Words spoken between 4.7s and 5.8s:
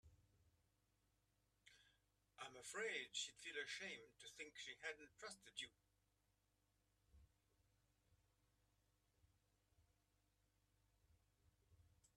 hadn't trusted you.